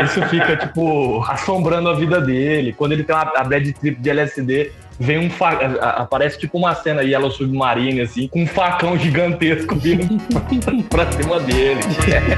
[0.04, 2.72] Isso fica, tipo, assombrando a vida dele.
[2.72, 5.50] Quando ele tem uma, a bad trip de LSD, vem um fa...
[5.96, 10.18] aparece tipo uma cena Yellow Submarine, assim, com um facão gigantesco vindo
[10.90, 11.80] pra cima dele.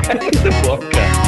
[0.08, 1.23] É muito bom, cara.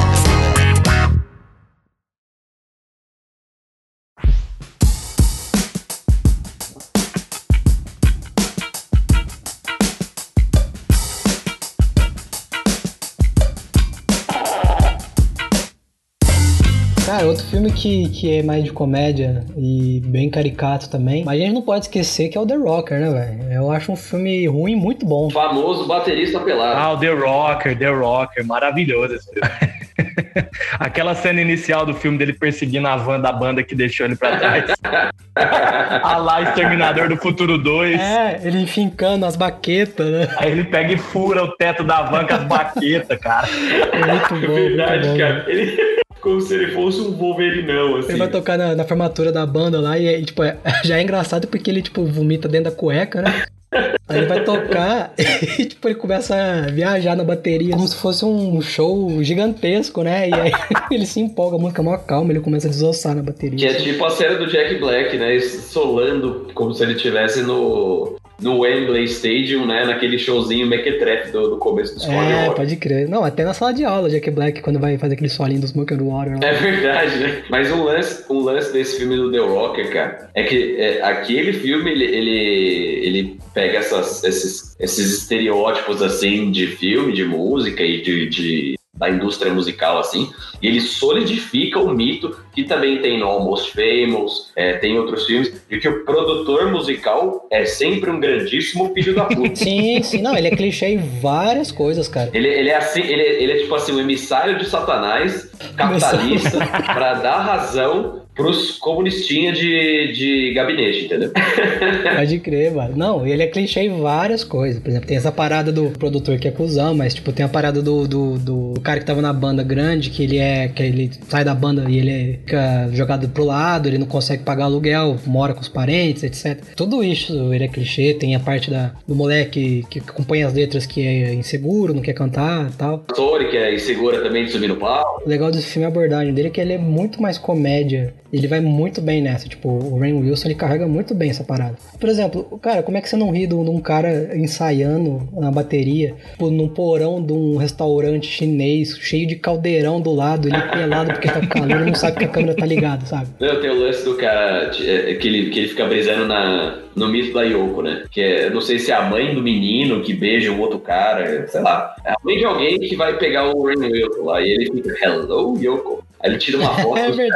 [17.16, 21.44] Cara, outro filme que, que é mais de comédia e bem caricato também, mas a
[21.44, 23.52] gente não pode esquecer que é o The Rocker, né, velho?
[23.54, 25.28] Eu acho um filme ruim muito bom.
[25.28, 26.78] O famoso baterista pelado.
[26.78, 29.48] Ah, o The Rocker, The Rocker, maravilhoso esse filme.
[30.78, 34.36] Aquela cena inicial do filme dele perseguindo a van da banda que deixou ele pra
[34.36, 34.74] trás.
[35.34, 37.98] a lá, Exterminador do Futuro 2.
[37.98, 40.28] É, ele fincando as baquetas, né?
[40.36, 43.48] Aí ele pega e fura o teto da van com as baquetas, cara.
[43.48, 44.52] É muito bom.
[44.52, 45.44] É verdade, muito bom, cara.
[45.48, 46.04] Ele...
[46.26, 48.08] Como se ele fosse um Wolverinão, assim.
[48.08, 51.46] Ele vai tocar na, na formatura da banda lá e, tipo, é, já é engraçado
[51.46, 53.44] porque ele, tipo, vomita dentro da cueca, né?
[54.08, 58.24] Aí ele vai tocar e, tipo, ele começa a viajar na bateria como se fosse
[58.24, 60.28] um show gigantesco, né?
[60.28, 60.52] E aí
[60.90, 63.58] ele se empolga, a música é mó calma, ele começa a desossar na bateria.
[63.58, 65.38] Que é tipo a cena do Jack Black, né?
[65.40, 69.84] Solando como se ele estivesse no, no Wembley Stadium, né?
[69.86, 73.08] Naquele showzinho mequetrefe do, do começo do Squad É, pode crer.
[73.08, 75.94] Não, até na sala de aula, Jack Black, quando vai fazer aquele solinho do Smoke
[75.94, 76.32] and Water.
[76.40, 76.46] lá.
[76.48, 77.42] É verdade, né?
[77.48, 81.52] Mas um lance, um lance desse filme do The Rocker, cara, é que é, aquele
[81.54, 88.02] filme, ele, ele, ele pega essas, esses, esses estereótipos, assim, de filme, de música e
[88.02, 90.30] de, de- da indústria musical, assim,
[90.62, 95.52] e ele solidifica o mito que também tem no Almost Famous, é, tem outros filmes,
[95.68, 99.54] de que o produtor musical é sempre um grandíssimo filho da puta.
[99.56, 102.30] Sim, sim, não, ele é clichê em várias coisas, cara.
[102.32, 106.58] Ele, ele é assim, ele, ele é tipo assim, um emissário de Satanás, capitalista,
[106.94, 111.32] pra dar razão pros comunistinhas de, de gabinete, entendeu?
[112.14, 112.94] Pode crer, mano.
[112.94, 114.80] Não, ele é clichê em várias coisas.
[114.80, 117.80] Por exemplo, tem essa parada do produtor que é cuzão, mas, tipo, tem a parada
[117.80, 120.68] do, do, do cara que tava na banda grande, que ele é.
[120.68, 124.64] que ele sai da banda e ele fica jogado pro lado, ele não consegue pagar
[124.64, 126.62] aluguel, mora com os parentes, etc.
[126.76, 128.12] Tudo isso ele é clichê.
[128.12, 132.12] Tem a parte da, do moleque que acompanha as letras que é inseguro, não quer
[132.12, 132.98] cantar e tal.
[132.98, 135.22] Tori, que é insegura também de subir no pau.
[135.24, 138.14] O legal desse filme é a abordagem dele, que ele é muito mais comédia.
[138.36, 139.48] Ele vai muito bem nessa.
[139.48, 141.76] Tipo, o Rain Wilson, ele carrega muito bem essa parada.
[141.98, 146.14] Por exemplo, cara, como é que você não ri de um cara ensaiando na bateria,
[146.32, 151.28] tipo, num porão de um restaurante chinês, cheio de caldeirão do lado, ele pelado porque
[151.28, 153.28] tá calor e não sabe que a câmera tá ligada, sabe?
[153.40, 157.08] Não, tem o lance do cara é, que, ele, que ele fica brisando na, no
[157.08, 158.04] mito da Yoko, né?
[158.10, 161.46] Que é, não sei se é a mãe do menino que beija um outro cara,
[161.46, 161.94] sei lá.
[162.04, 164.96] É a mãe de alguém que vai pegar o Rain Wilson lá e ele fica,
[165.04, 166.02] hello, Yoko.
[166.20, 167.28] Aí ele tira uma foto É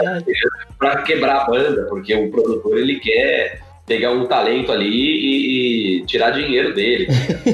[0.79, 6.07] pra quebrar a banda, porque o produtor ele quer pegar um talento ali e, e
[6.07, 7.09] tirar dinheiro dele.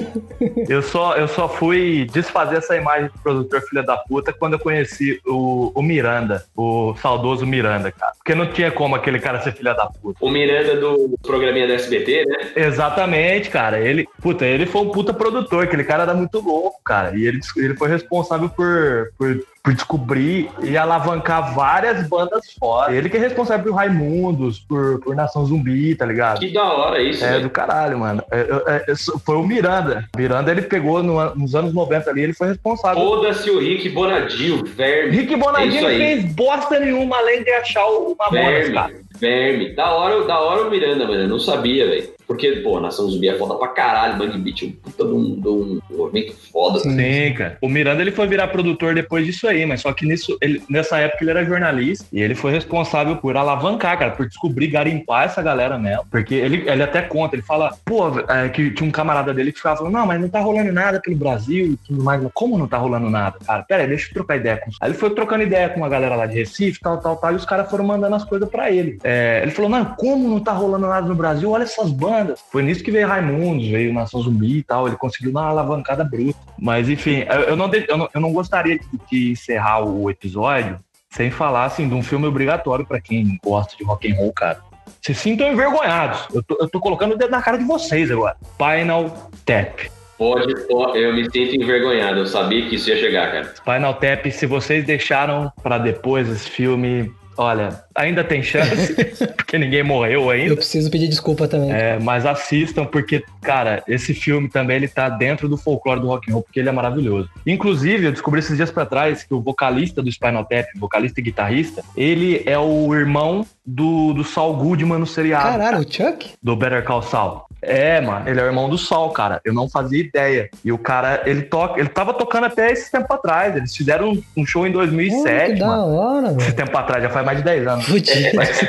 [0.69, 4.59] eu, só, eu só fui desfazer essa imagem do produtor filha da puta quando eu
[4.59, 8.12] conheci o, o Miranda, o saudoso Miranda, cara.
[8.17, 10.19] Porque não tinha como aquele cara ser filha da puta.
[10.21, 12.53] O Miranda do programinha do SBT, né?
[12.57, 13.81] Exatamente, cara.
[13.81, 17.17] Ele, puta, ele foi um puta produtor, aquele cara era muito louco, cara.
[17.17, 22.95] E ele, ele foi responsável por, por por descobrir e alavancar várias bandas fora.
[22.95, 26.39] Ele que é responsável por Raimundos, por, por Nação Zumbi, tá ligado?
[26.39, 28.23] Que da hora isso, É, do caralho, mano.
[28.31, 30.09] É, é, foi o Miranda.
[30.17, 33.03] Miranda, ele pegou no, nos anos 90 ali, ele foi responsável.
[33.03, 35.17] Foda-se o Rick Bonadio, verme.
[35.17, 38.95] Rick Bonadio é fez bosta nenhuma além de achar uma verme, cara.
[39.19, 39.75] Verme.
[39.75, 41.23] Da hora, da hora o Miranda, mano.
[41.23, 42.16] Eu não sabia, velho.
[42.27, 45.41] Porque, pô, Nação Zumbi é foda pra caralho, Bang Beat é um puta de um,
[45.41, 46.81] de um movimento foda.
[46.81, 47.59] Sim, Sim, cara.
[47.61, 50.99] O Miranda ele foi virar produtor depois disso aí, mas só que nisso, ele, nessa
[50.99, 55.41] época ele era jornalista e ele foi responsável por alavancar, cara, por descobrir, garimpar essa
[55.41, 56.05] galera mesmo.
[56.11, 59.59] Porque ele, ele até conta, ele fala, pô, é, que tinha um camarada dele que
[59.59, 62.21] ficava falando, não, mas não tá rolando nada pelo Brasil e tudo mais.
[62.35, 63.62] Como não tá rolando nada, cara?
[63.62, 66.17] Pera aí, deixa eu trocar ideia com Aí ele foi trocando ideia com uma galera
[66.17, 68.99] lá de Recife, tal, tal, tal, e os caras foram mandando as coisas pra ele.
[69.05, 71.51] É, ele falou, não, como não tá rolando nada no Brasil?
[71.51, 72.16] Olha essas bandas.
[72.51, 74.87] Foi nisso que veio Raimundos, veio Nação Zumbi e tal.
[74.87, 76.39] Ele conseguiu dar uma alavancada bruta.
[76.59, 80.79] Mas, enfim, eu não, eu não, eu não gostaria de, de encerrar o episódio
[81.11, 84.61] sem falar, assim, de um filme obrigatório para quem gosta de rock and roll, cara.
[85.01, 86.27] Se sintam envergonhados.
[86.35, 88.37] Eu tô, eu tô colocando o dedo na cara de vocês agora.
[88.57, 89.89] Final Tap.
[90.19, 92.21] Pode, pode, eu me sinto envergonhado.
[92.21, 93.55] Eu sabia que isso ia chegar, cara.
[93.65, 98.95] Final Tap, se vocês deixaram para depois esse filme, Olha, ainda tem chance,
[99.37, 100.53] porque ninguém morreu ainda.
[100.53, 101.73] Eu preciso pedir desculpa também.
[101.73, 106.31] É, mas assistam, porque, cara, esse filme também ele tá dentro do folclore do rock
[106.31, 107.29] and roll, porque ele é maravilhoso.
[107.47, 111.23] Inclusive, eu descobri esses dias para trás que o vocalista do Spinal Tap, vocalista e
[111.23, 115.59] guitarrista, ele é o irmão do, do Saul Goodman no seriado.
[115.59, 116.35] Caralho, o Chuck?
[116.43, 117.47] Do Better Call Saul.
[117.63, 119.41] É, mano, ele é o irmão do Sol, cara.
[119.45, 120.49] Eu não fazia ideia.
[120.65, 123.57] E o cara, ele toca, ele tava tocando até esse tempo atrás.
[123.57, 125.73] Eles fizeram um show em 2007, que mano.
[125.73, 127.86] Da hora, esse tempo atrás, já faz mais de 10 anos.
[128.35, 128.61] Mas,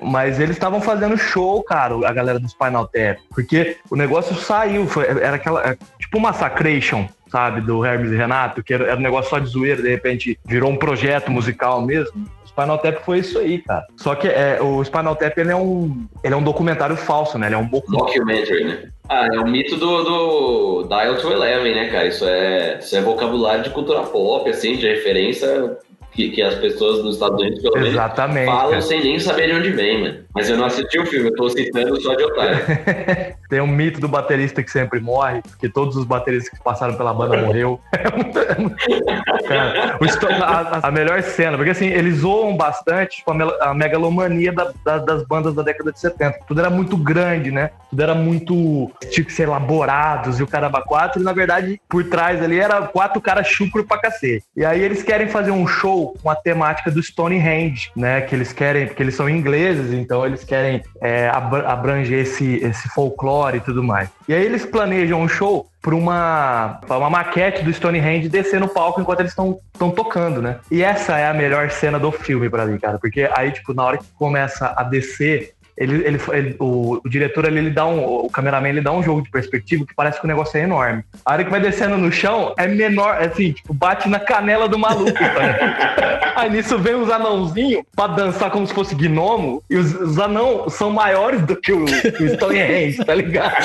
[0.00, 3.18] mas, eles estavam fazendo show, cara, a galera do Spinal Tap.
[3.30, 5.70] Porque o negócio saiu, foi, era aquela.
[5.70, 9.38] É, tipo uma Massacration, sabe, do Hermes e Renato, que era, era um negócio só
[9.38, 12.26] de zoeira, de repente virou um projeto musical mesmo.
[12.56, 13.84] Spinal Tap foi isso aí, cara.
[13.96, 17.48] Só que é, o Spinal Tap ele é, um, ele é um documentário falso, né?
[17.48, 18.88] Ele é um documentary, né?
[19.08, 22.06] Ah, é o mito do, do Dial to Eleven, né, cara?
[22.06, 25.76] Isso é, isso é vocabulário de cultura pop, assim, de referência
[26.12, 28.82] que, que as pessoas dos Estados Unidos, pelo menos, Exatamente, falam cara.
[28.82, 30.18] sem nem saber de onde vem, mano.
[30.34, 32.58] Mas eu não assisti o filme, eu tô citando só de otário.
[33.48, 37.14] Tem um mito do baterista que sempre morre, porque todos os bateristas que passaram pela
[37.14, 37.80] banda morreu.
[39.46, 39.98] cara,
[40.44, 45.22] a, a, melhor cena, porque assim, eles zoam bastante com a, megalomania da, da, das
[45.24, 46.40] bandas da década de 70.
[46.46, 47.70] Tudo era muito grande, né?
[47.90, 52.42] Tudo era muito, tipo, ser elaborados e o caramba quatro, e na verdade, por trás
[52.42, 54.44] ali era quatro caras chucro pra cacete.
[54.56, 58.20] E aí eles querem fazer um show com a temática do Stonehenge, né?
[58.22, 63.35] Que eles querem, porque eles são ingleses, então eles querem é, abranger esse, esse folclore
[63.54, 64.08] e tudo mais.
[64.28, 69.00] E aí eles planejam um show para uma, uma maquete do Stonehenge descer no palco
[69.00, 69.60] enquanto eles estão
[69.94, 70.58] tocando, né?
[70.70, 73.84] E essa é a melhor cena do filme para mim, cara, porque aí, tipo, na
[73.84, 78.02] hora que começa a descer ele, ele, ele o, o, diretor ele, ele dá um.
[78.02, 81.04] O cameraman ele dá um jogo de perspectiva que parece que o negócio é enorme.
[81.24, 84.68] A hora que vai descendo no chão é menor, é assim, tipo, bate na canela
[84.68, 85.12] do maluco.
[85.12, 86.32] Tá?
[86.36, 90.68] Aí nisso vem os anãozinhos pra dançar como se fosse gnomo, e os, os anão
[90.70, 93.56] são maiores do que o, o Stonehenge, tá ligado?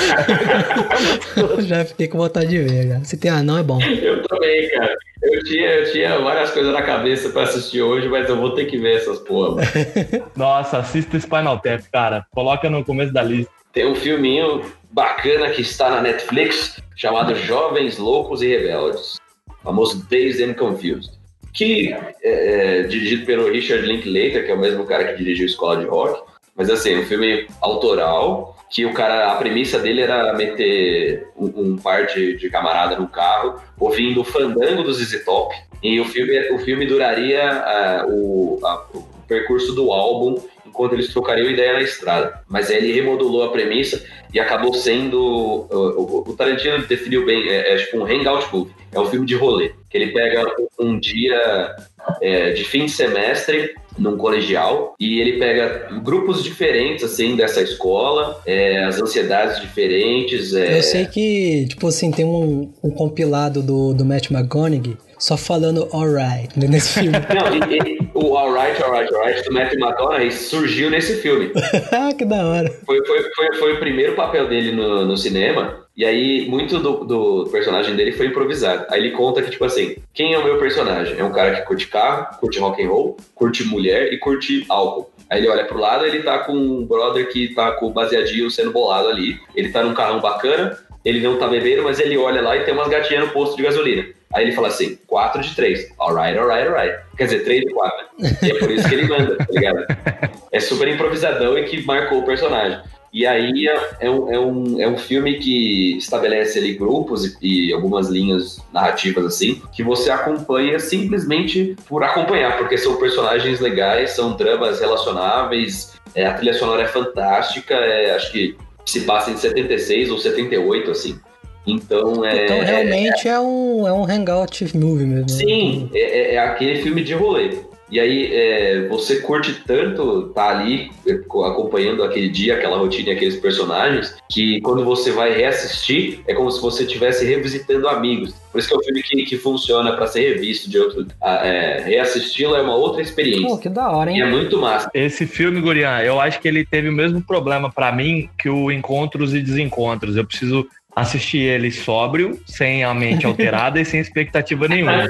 [1.60, 3.04] já fiquei com vontade de ver, cara.
[3.04, 3.80] Se tem anão é bom.
[3.82, 4.96] Eu também, cara.
[5.22, 8.64] Eu tinha, eu tinha várias coisas na cabeça pra assistir hoje, mas eu vou ter
[8.64, 9.62] que ver essas porra.
[10.34, 12.26] Nossa, assista Spinal Tap, cara.
[12.32, 13.52] Coloca no começo da lista.
[13.72, 19.16] Tem um filminho bacana que está na Netflix chamado Jovens Loucos e Rebeldes.
[19.48, 21.12] O famoso Dazed and Confused.
[21.52, 25.76] Que é, é dirigido pelo Richard Linklater, que é o mesmo cara que dirigiu Escola
[25.76, 26.20] de Rock.
[26.56, 31.76] Mas assim, um filme autoral, que o cara, a premissa dele era meter um, um
[31.76, 36.50] par de, de, camarada no carro, ouvindo o fandango dos ZZ Top, e o filme,
[36.50, 41.82] o filme duraria uh, o, a, o percurso do álbum enquanto eles trocariam ideia na
[41.82, 42.40] estrada.
[42.48, 45.20] Mas aí ele remodulou a premissa e acabou sendo.
[45.20, 48.72] O, o Tarantino definiu bem, é, é, tipo um hangout movie.
[48.90, 49.72] É um filme de rolê.
[49.90, 51.76] Que ele pega um, um dia
[52.22, 58.40] é, de fim de semestre num colegial e ele pega grupos diferentes assim dessa escola,
[58.46, 60.54] é, as ansiedades diferentes.
[60.54, 60.78] É...
[60.78, 65.88] Eu sei que, tipo assim, tem um, um compilado do, do Matt McConaughey só falando
[65.92, 67.12] alright nesse filme.
[67.12, 71.52] Não, e, e, o alright, alright, alright do Matthew McConaughey surgiu nesse filme.
[72.18, 72.70] que da hora.
[72.84, 75.81] Foi, foi, foi, foi, o primeiro papel dele no, no cinema.
[75.94, 78.86] E aí, muito do, do, personagem dele foi improvisado.
[78.88, 81.18] Aí ele conta que, tipo assim, quem é o meu personagem?
[81.18, 85.10] É um cara que curte carro, curte rock and roll, curte mulher e curte álcool.
[85.28, 88.50] Aí ele olha pro lado, ele tá com um brother que tá com o baseadinho
[88.50, 89.38] sendo bolado ali.
[89.54, 92.72] Ele tá num carrão bacana, ele não tá bebendo, mas ele olha lá e tem
[92.72, 94.06] umas gatinhas no posto de gasolina.
[94.32, 95.92] Aí ele fala assim, 4 de 3.
[95.98, 96.98] Alright, alright, alright.
[97.18, 98.06] Quer dizer, 3 de 4.
[98.42, 99.86] E é por isso que ele manda, tá ligado?
[100.52, 102.78] É super improvisadão e que marcou o personagem.
[103.12, 107.68] E aí é, é um, é, um, é um filme que estabelece ali grupos e,
[107.68, 114.12] e, algumas linhas narrativas assim, que você acompanha simplesmente por acompanhar, porque são personagens legais,
[114.12, 119.36] são dramas relacionáveis, é, a trilha sonora é fantástica, é, acho que se passa em
[119.36, 121.20] 76 ou 78, assim.
[121.66, 122.44] Então é.
[122.44, 125.22] Então realmente é, é um, é um hangout movie mesmo.
[125.22, 125.28] Né?
[125.28, 127.58] Sim, é, é, é aquele filme de rolê.
[127.92, 133.10] E aí é, você curte tanto estar tá ali é, acompanhando aquele dia, aquela rotina
[133.10, 138.34] e aqueles personagens, que quando você vai reassistir, é como se você estivesse revisitando amigos.
[138.50, 141.06] Por isso que é um filme que, que funciona para ser revisto de outro.
[141.22, 143.46] É, Reassisti-lo é uma outra experiência.
[143.46, 144.18] Pô, que da hora, hein?
[144.18, 144.90] E é muito massa.
[144.94, 148.70] Esse filme, Gurian, eu acho que ele teve o mesmo problema para mim que o
[148.70, 150.16] Encontros e Desencontros.
[150.16, 155.08] Eu preciso assisti ele sóbrio, sem a mente alterada e sem expectativa nenhuma.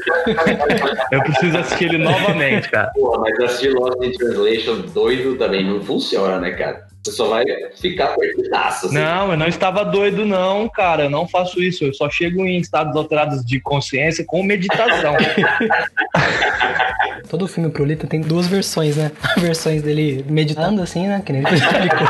[1.10, 2.90] Eu preciso assistir ele novamente, cara.
[2.94, 6.86] Pô, mas assistir Lost in Translation doido também não funciona, né, cara?
[7.04, 8.86] Você só vai ficar perdidaço.
[8.86, 8.94] Assim.
[8.94, 11.04] Não, eu não estava doido, não, cara.
[11.04, 11.84] Eu não faço isso.
[11.84, 15.16] Eu só chego em estados alterados de consciência com meditação.
[17.28, 19.10] Todo filme pro Lito tem duas versões, né?
[19.36, 21.20] Versões dele meditando assim, né?
[21.24, 22.06] Que nem ele explicou.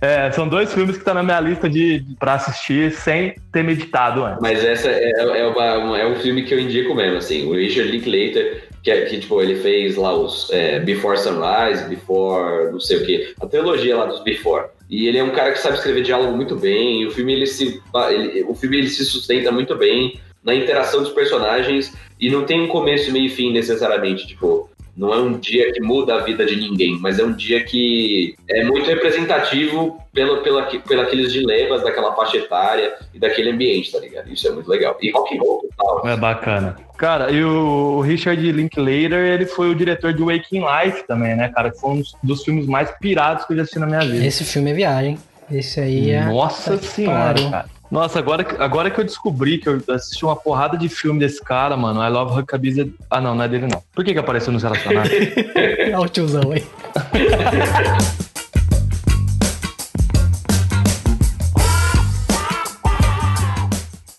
[0.00, 3.34] É, são dois filmes que estão tá na minha lista de, de para assistir sem
[3.52, 4.40] ter meditado antes.
[4.40, 7.46] Mas essa é, é, uma, é, um filme que eu indico mesmo, assim.
[7.46, 12.72] O Richard Linklater, que, é, que tipo, ele fez lá os é, Before Sunrise, Before,
[12.72, 14.68] não sei o que, a trilogia lá dos Before.
[14.88, 17.06] E ele é um cara que sabe escrever diálogo muito bem.
[17.06, 21.12] o filme ele se, ele, o filme ele se sustenta muito bem na interação dos
[21.12, 24.26] personagens e não tem um começo, meio e fim necessariamente.
[24.26, 27.64] Tipo, não é um dia que muda a vida de ninguém, mas é um dia
[27.64, 33.90] que é muito representativo pelo, pelo, pelo aqueles dilemas daquela faixa etária e daquele ambiente,
[33.90, 34.30] tá ligado?
[34.30, 34.98] Isso é muito legal.
[35.00, 36.06] E rock and roll total.
[36.06, 36.76] É bacana.
[36.98, 41.70] Cara, e o Richard Linklater, ele foi o diretor de Waking Life também, né, cara?
[41.70, 44.26] Que foi um dos filmes mais pirados que eu já assisti na minha vida.
[44.26, 45.18] Esse filme é viagem.
[45.50, 46.26] Esse aí é.
[46.26, 47.79] Nossa senhora, cara.
[47.90, 51.76] Nossa, agora, agora que eu descobri que eu assisti uma porrada de filme desse cara,
[51.76, 52.94] mano, I Love Huckabee.
[53.10, 53.82] Ah, não, não é dele não.
[53.92, 55.10] Por que, que apareceu nos relacionados?
[55.56, 56.64] é o tiozão, hein?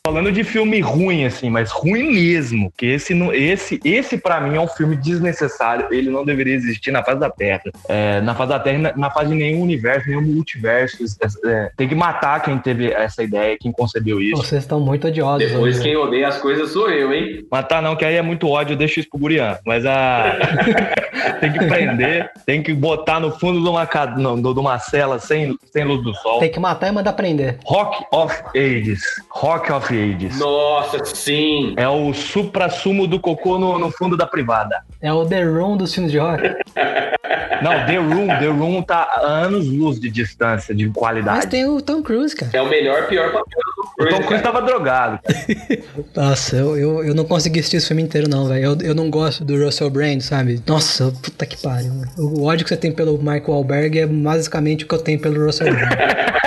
[0.04, 2.74] Falando de filme ruim, assim, mas ruim mesmo.
[2.76, 5.88] Que esse, esse, esse para mim é um filme desnecessário.
[5.92, 7.62] Ele não deveria existir na face da Terra.
[7.88, 11.04] É, na face da Terra, na, na face de nenhum universo, nenhum multiverso.
[11.04, 14.38] É, é, tem que matar quem teve essa ideia, quem concebeu isso.
[14.38, 15.48] Vocês estão muito odiosos.
[15.48, 15.84] Depois né?
[15.84, 17.46] quem odeia as coisas sou eu, hein?
[17.52, 19.60] Matar não, que aí é muito ódio, eu deixo isso pro Gurian.
[19.64, 20.36] Mas a.
[21.40, 25.84] tem que prender, tem que botar no fundo de uma, de uma cela sem, sem
[25.84, 26.40] luz do sol.
[26.40, 27.58] Tem que matar e mandar prender.
[27.66, 29.02] Rock of Ages.
[29.30, 30.40] Rock of Ages.
[30.40, 31.74] Nossa, sim!
[31.78, 34.84] É o supra-sumo do cocô no, no, fundo da privada.
[35.02, 36.44] É o The Room dos filmes de rock.
[37.62, 41.38] Não, The Room, The Room tá a anos luz de distância, de qualidade.
[41.38, 42.52] Mas tem o Tom Cruise, cara.
[42.54, 43.62] É o melhor, pior papel.
[44.02, 45.20] O Tom Cruise tava drogado.
[46.16, 48.64] Nossa, eu, eu, eu, não consegui assistir esse filme inteiro, não, velho.
[48.64, 50.62] Eu, eu não gosto do Russell Brand, sabe?
[50.66, 51.92] Nossa, puta que pariu.
[52.18, 55.46] O ódio que você tem pelo Michael Alberg é basicamente o que eu tenho pelo
[55.46, 55.92] Russell Brand.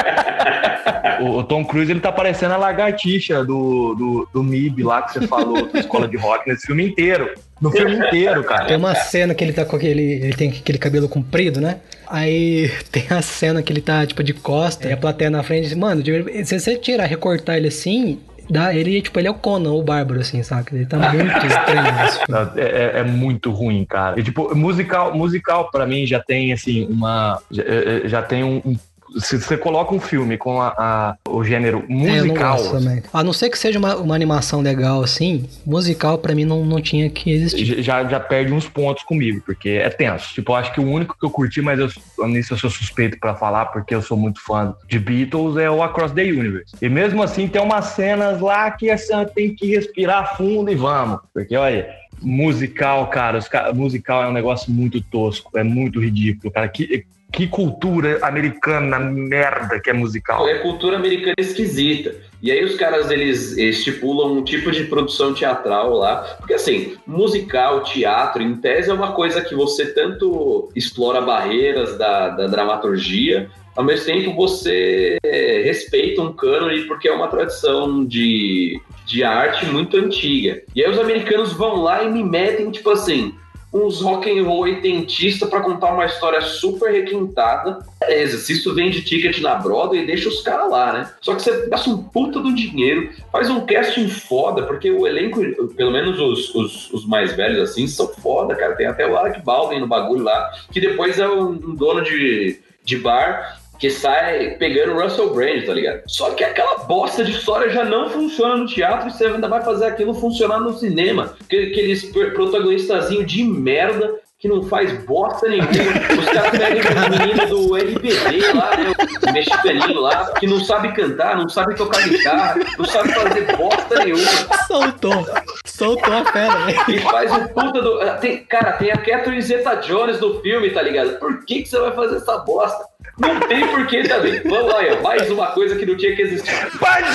[1.21, 5.15] o, o, Tom Cruise ele tá parecendo a lagartixa do, do, do MIB lá que
[5.15, 7.33] você falou, da escola de rock, nesse filme inteiro.
[7.61, 8.67] No filme inteiro, cara.
[8.67, 10.03] Tem uma cena que ele tá com aquele.
[10.03, 11.79] Ele tem aquele cabelo comprido, né?
[12.07, 15.75] Aí tem a cena que ele tá, tipo, de costa, e a plateia na frente.
[15.75, 16.03] Mano,
[16.45, 20.21] se você tirar, recortar ele assim, Dá, ele, tipo, ele é o Conan, o Bárbaro,
[20.21, 20.75] assim, saca?
[20.75, 24.19] Ele tá muito estranho é, é, é, muito ruim, cara.
[24.19, 27.41] E, tipo, musical, musical pra mim já tem, assim, uma...
[27.51, 28.77] Já, é, já tem um, um
[29.19, 32.59] se você coloca um filme com a, a o gênero musical.
[32.59, 36.45] É, não a não ser que seja uma, uma animação legal assim, musical para mim
[36.45, 37.83] não, não tinha que existir.
[37.83, 40.35] Já, já perde uns pontos comigo, porque é tenso.
[40.35, 41.89] Tipo, eu acho que o único que eu curti, mas eu,
[42.27, 45.83] nisso eu sou suspeito para falar, porque eu sou muito fã de Beatles, é o
[45.83, 46.75] Across the Universe.
[46.81, 51.21] E mesmo assim, tem umas cenas lá que assim, tem que respirar fundo e vamos.
[51.33, 51.89] Porque, olha,
[52.25, 56.69] Musical, cara, os, musical é um negócio muito tosco, é muito ridículo, cara.
[56.69, 60.49] Que, que cultura americana merda que é musical.
[60.49, 62.15] É cultura americana esquisita.
[62.41, 66.37] E aí os caras, eles estipulam um tipo de produção teatral lá.
[66.39, 72.29] Porque assim, musical, teatro, em tese é uma coisa que você tanto explora barreiras da,
[72.29, 75.19] da dramaturgia, ao mesmo tempo você
[75.65, 80.63] respeita um cânone porque é uma tradição de, de arte muito antiga.
[80.75, 83.35] E aí os americanos vão lá e me metem, tipo assim,
[83.75, 87.81] uns rock and roll oitentista para contar uma história super requintada.
[87.99, 91.11] Beleza, se isso vende ticket na Broadway, deixa os caras lá, né?
[91.21, 95.41] Só que você gasta um puta do dinheiro, faz um casting foda, porque o elenco,
[95.75, 98.77] pelo menos os, os, os mais velhos assim, são foda, cara.
[98.77, 102.61] Tem até o Alec Baldwin no bagulho lá, que depois é um, um dono de,
[102.85, 106.03] de bar que sai pegando Russell Brand, tá ligado?
[106.07, 109.63] Só que aquela bosta de história já não funciona no teatro e você ainda vai
[109.63, 111.37] fazer aquilo funcionar no cinema.
[111.43, 115.71] Aqueles protagonistazinho de merda que não faz bosta nenhuma.
[115.71, 118.93] Os caras pegam o menino do RBD lá, né?
[119.27, 124.05] O mexicaninho lá, que não sabe cantar, não sabe tocar guitarra, não sabe fazer bosta
[124.05, 124.31] nenhuma.
[124.67, 125.27] Soltou.
[125.65, 126.75] Soltou a fera, né?
[126.89, 127.99] E faz o puta do.
[128.21, 131.19] Tem, cara, tem a Catherine Zeta Jones do filme, tá ligado?
[131.19, 132.85] Por que, que você vai fazer essa bosta?
[133.19, 134.43] Não tem porquê também.
[134.43, 135.03] Vamos lá, ó.
[135.03, 136.53] mais uma coisa que não tinha que existir.
[136.79, 137.15] Bandido!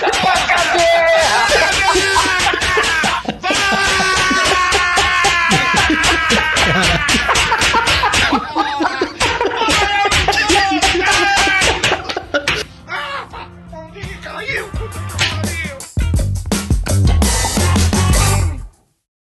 [0.00, 0.74] Tem que pagar